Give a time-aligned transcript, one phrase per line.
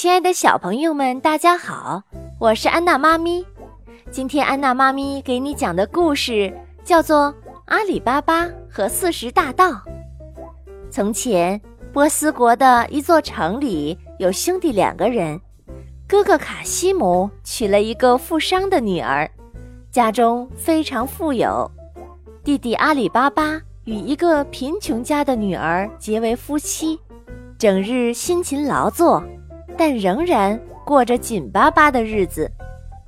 [0.00, 2.02] 亲爱的小朋友们，大家好，
[2.38, 3.44] 我是安娜妈咪。
[4.10, 6.50] 今天安娜妈咪给你讲的故事
[6.82, 7.26] 叫做
[7.66, 9.68] 《阿里巴巴和四十大盗》。
[10.90, 11.60] 从前，
[11.92, 15.38] 波斯国的一座城里有兄弟两个人，
[16.08, 19.30] 哥哥卡西姆娶了一个富商的女儿，
[19.92, 21.70] 家中非常富有；
[22.42, 26.98] 弟弟阿里巴巴与一个贫穷家的女儿结为夫妻，
[27.58, 29.22] 整日辛勤劳作。
[29.76, 32.50] 但仍然过着紧巴巴的日子。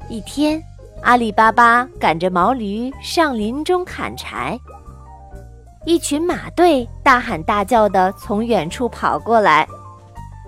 [0.09, 0.63] 一天，
[1.03, 4.59] 阿里巴巴赶着毛驴上林中砍柴，
[5.85, 9.67] 一群马队大喊大叫地从远处跑过来。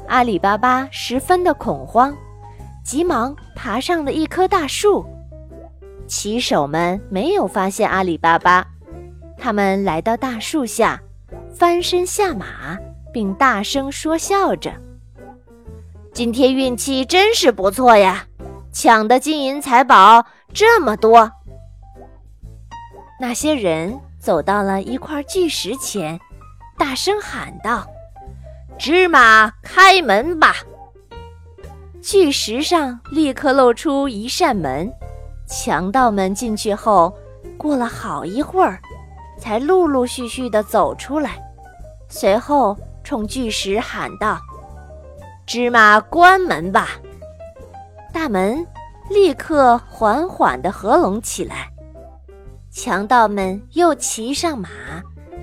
[0.06, 2.14] 阿里巴巴十分的恐慌，
[2.84, 5.04] 急忙爬上了一棵大树。
[6.06, 8.66] 骑手们没有发现阿里巴巴，
[9.38, 11.00] 他们来到大树下，
[11.54, 12.76] 翻身下马，
[13.12, 14.70] 并大声说笑着。
[16.14, 18.24] 今天运气真是不错呀，
[18.70, 21.28] 抢的金银财宝这么多。
[23.20, 26.20] 那些人走到了一块巨石前，
[26.78, 27.84] 大声喊道
[28.78, 30.54] ：“芝麻，开门吧！”
[32.00, 34.88] 巨石上立刻露出一扇门，
[35.48, 37.12] 强盗们进去后，
[37.58, 38.80] 过了好一会儿，
[39.36, 41.42] 才陆陆续续地走出来，
[42.08, 44.38] 随后冲巨石喊道。
[45.46, 46.88] 芝麻，关门吧！
[48.12, 48.66] 大门
[49.10, 51.70] 立刻缓缓地合拢起来。
[52.70, 54.68] 强盗们又骑上马，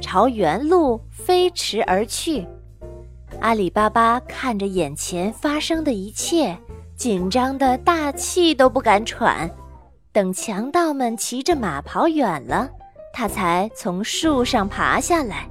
[0.02, 2.48] 朝原路飞驰而去。
[3.40, 6.58] 阿里巴巴看着眼前发生的一切，
[6.96, 9.50] 紧张的大气都不敢喘。
[10.12, 12.68] 等强盗们骑着马跑远了，
[13.14, 15.48] 他才从树上爬下来。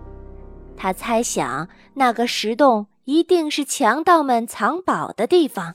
[0.76, 2.84] 他猜想那个石洞。
[3.10, 5.74] 一定是强盗们藏宝的地方。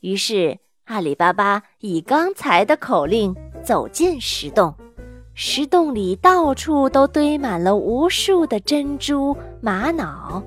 [0.00, 4.74] 于是，阿里巴巴以刚才的口令走进石洞。
[5.32, 10.42] 石洞里到处都堆满了无数的珍珠、玛瑙。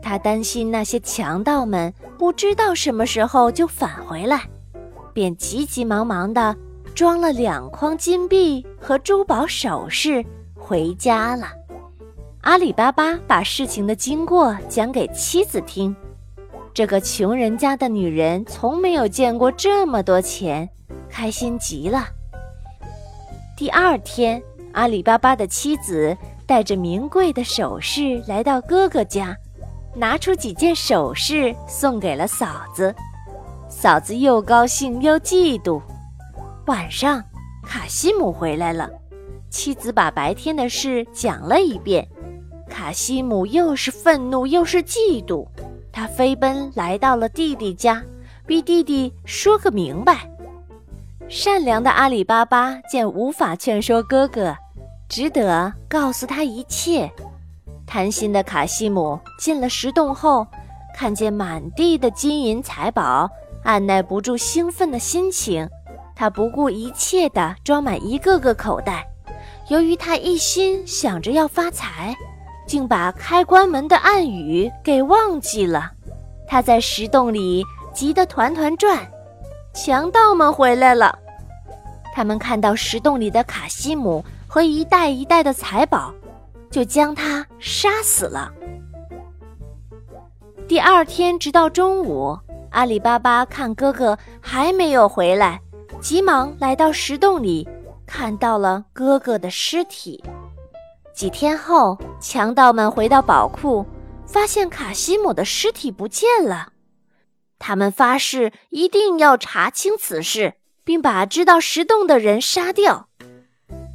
[0.00, 4.48] 他担心那些强盗们不知道什么时候就返回来，
[5.12, 6.56] 便急急忙忙地
[6.94, 10.24] 装了两筐金币和珠宝首饰
[10.54, 11.48] 回家了。
[12.42, 15.94] 阿里巴巴把事情的经过讲给妻子听，
[16.72, 20.66] 这个穷人家的女人从没有见过这么多钱，
[21.06, 22.06] 开心极了。
[23.58, 24.42] 第二天，
[24.72, 29.36] 阿里巴巴的妻子带着名贵的首饰来到哥哥家，
[29.94, 32.94] 拿出几件首饰送给了嫂子。
[33.68, 35.78] 嫂子又高兴又嫉妒。
[36.66, 37.22] 晚上，
[37.62, 38.88] 卡西姆回来了，
[39.50, 42.08] 妻子把白天的事讲了一遍。
[42.70, 45.46] 卡西姆又是愤怒又是嫉妒，
[45.92, 48.02] 他飞奔来到了弟弟家，
[48.46, 50.30] 逼弟弟说个明白。
[51.28, 54.56] 善良的阿里巴巴见无法劝说哥哥，
[55.08, 57.10] 只得告诉他一切。
[57.86, 60.46] 贪心的卡西姆进了石洞后，
[60.94, 63.28] 看见满地的金银财宝，
[63.64, 65.68] 按耐不住兴奋的心情，
[66.14, 69.06] 他不顾一切地装满一个个口袋。
[69.68, 72.16] 由于他一心想着要发财。
[72.70, 75.90] 竟把开关门的暗语给忘记了，
[76.46, 78.96] 他在石洞里急得团团转。
[79.74, 81.18] 强盗们回来了，
[82.14, 86.14] 他们看到石洞里的卡西姆和一袋一袋的财宝，
[86.70, 88.48] 就将他杀死了。
[90.68, 92.38] 第二天，直到中午，
[92.70, 95.60] 阿里巴巴看哥哥还没有回来，
[96.00, 97.68] 急忙来到石洞里，
[98.06, 100.22] 看到了哥哥的尸体。
[101.14, 103.84] 几天后，强盗们回到宝库，
[104.26, 106.72] 发现卡西姆的尸体不见了。
[107.58, 113.08] 他们发誓一定要查清此事，并把知道石洞的人杀掉。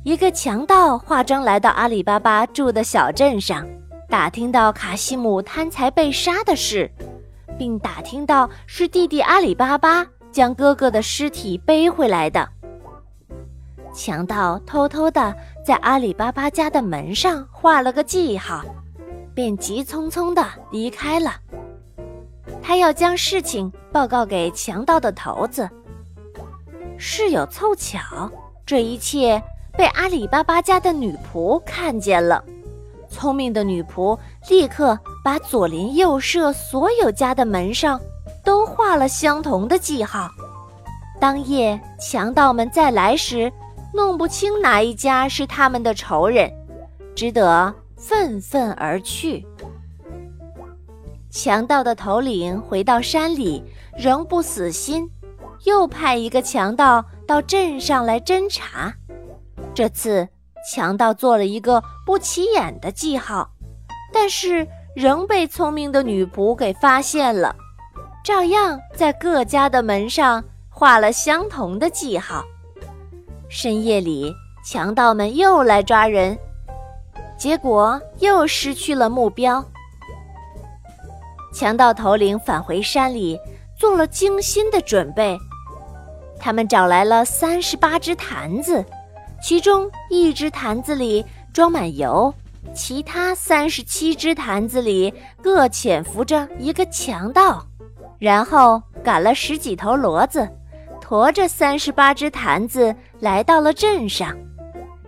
[0.03, 3.65] 一个强盗化妆来到阿里巴巴住的小镇上，
[4.07, 6.91] 打听到卡西姆贪财被杀的事，
[7.57, 12.47] 并打听到是弟弟阿里巴巴将哥哥的尸体背回来的。
[13.95, 15.33] 强盗偷偷地
[15.65, 18.61] 在阿里巴巴家的门上画了个记号，
[19.33, 21.31] 便急匆匆地离开了。
[22.61, 25.69] 他要将事情报告给强盗的头子。
[26.97, 28.29] 事有凑巧，
[28.65, 29.41] 这一切
[29.77, 32.43] 被阿里巴巴家的女仆看见了。
[33.07, 34.17] 聪明的女仆
[34.49, 37.99] 立刻把左邻右舍所有家的门上
[38.43, 40.29] 都画了相同的记号。
[41.17, 43.51] 当夜，强盗们再来时，
[43.95, 46.51] 弄不清哪一家是他们的仇人，
[47.15, 49.47] 只得愤愤而去。
[51.31, 53.63] 强盗的头领回到山里，
[53.97, 55.09] 仍不死心，
[55.63, 58.93] 又派一个强盗到镇上来侦查。
[59.73, 60.27] 这次，
[60.69, 63.49] 强盗做了一个不起眼的记号，
[64.13, 67.55] 但是仍被聪明的女仆给发现了，
[68.25, 72.43] 照样在各家的门上画了相同的记号。
[73.49, 74.33] 深夜里，
[74.65, 76.37] 强盗们又来抓人，
[77.37, 79.63] 结果又失去了目标。
[81.53, 83.39] 强盗头领返回山里，
[83.77, 85.37] 做了精心的准备。
[86.39, 88.83] 他们找来了三十八只坛子，
[89.41, 92.33] 其中一只坛子里装满油，
[92.73, 97.65] 其他三十七只坛子里各潜伏着一个强盗。
[98.17, 100.49] 然后赶了十几头骡子，
[101.07, 104.35] 驮着三十八只坛子来到了镇上。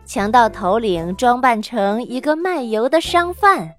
[0.06, 3.74] 强盗头领装扮成一个卖油的商贩，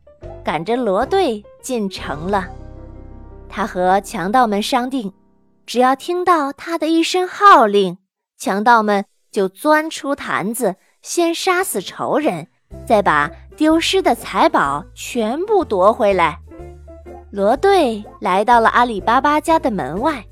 [0.45, 2.49] 赶着骡队进城了。
[3.49, 5.13] 他和强盗们商定，
[5.65, 7.99] 只要听到他的一声号令，
[8.37, 12.49] 强盗们就钻出坛子，先杀死仇人，
[12.85, 16.41] 再把丢失的财宝全部夺回来。
[17.31, 20.25] 罗队来到了阿里巴巴家的门外，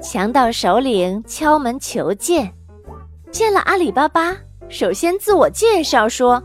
[0.00, 2.50] 强盗首领敲门求见。
[3.30, 4.34] 见了阿里巴巴，
[4.70, 6.42] 首先自我介绍说：“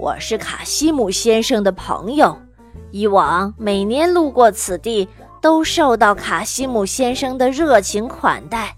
[0.00, 2.36] 我是卡西姆先生的朋友。”
[2.90, 5.06] 以往每年路过此地，
[5.42, 8.74] 都受到卡西姆先生的热情款待。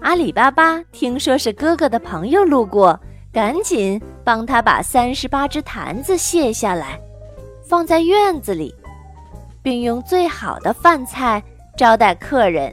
[0.00, 2.98] 阿里巴巴听说是哥哥的朋友路过，
[3.32, 7.00] 赶紧帮他把三十八只坛子卸下来，
[7.66, 8.74] 放在院子里，
[9.62, 11.42] 并用最好的饭菜
[11.74, 12.70] 招待客人。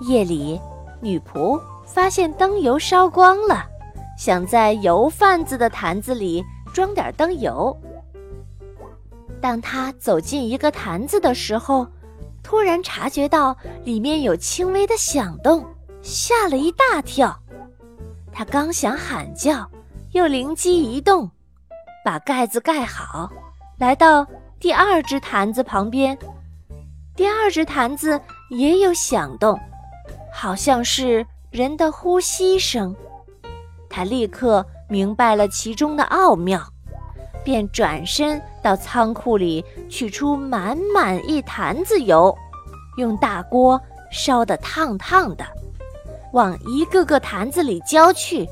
[0.00, 0.60] 夜里，
[1.00, 3.64] 女仆发现灯油烧光了，
[4.18, 7.76] 想在油贩子的坛子里装点灯油。
[9.40, 11.86] 当他走进一个坛子的时候，
[12.42, 15.64] 突然察觉到里面有轻微的响动，
[16.02, 17.38] 吓了一大跳。
[18.32, 19.68] 他刚想喊叫，
[20.12, 21.30] 又灵机一动，
[22.04, 23.30] 把盖子盖好，
[23.78, 24.26] 来到
[24.60, 26.16] 第二只坛子旁边。
[27.14, 28.20] 第二只坛子
[28.50, 29.58] 也有响动，
[30.38, 32.94] 好像是人的呼吸声。
[33.88, 36.62] 他立刻明白了其中的奥妙。
[37.42, 42.36] 便转身到仓库里取出满满一坛子油，
[42.98, 43.80] 用大锅
[44.10, 45.44] 烧得烫烫的，
[46.32, 48.48] 往一个个坛子里浇去。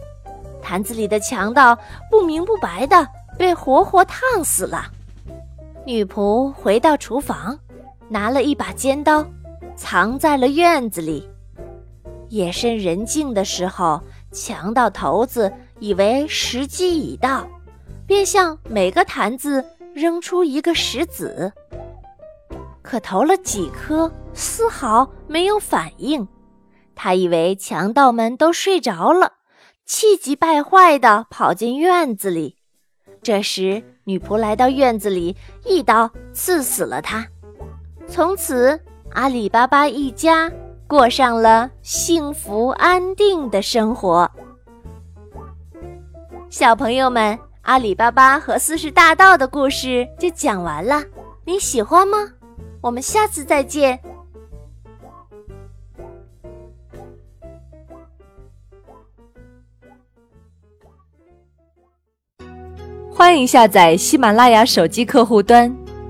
[0.63, 1.77] 坛子里的强盗
[2.09, 3.05] 不明不白的
[3.37, 4.85] 被活活烫死了。
[5.85, 7.59] 女仆回到厨房，
[8.09, 9.27] 拿了一把尖刀，
[9.75, 11.29] 藏在了院子里。
[12.35, 14.03] 夜深人静的时候，
[14.33, 17.49] 强盗头子以为时机已到。
[18.09, 19.65] 便向每个坛子
[19.95, 21.53] 扔出一个石子，
[22.83, 26.27] 可投了几颗，丝毫没有反应。
[26.97, 29.35] 他以为强盗们都睡着了，
[29.87, 32.57] 气急败坏地跑进院子里。
[33.23, 37.27] 这时，女仆来到院子里，一刀刺死了他。
[38.07, 38.79] 从此，
[39.13, 40.53] 阿里巴巴一家
[40.95, 44.31] 过上了幸福安定的生活。
[46.49, 47.37] 小朋友们。
[47.63, 51.03] 阿里巴巴和四十大盗的故事就讲完了，
[51.47, 52.19] 你喜欢吗？
[52.83, 53.99] 我们下次再见。
[63.11, 65.75] 欢迎下载喜马拉雅手机客户端，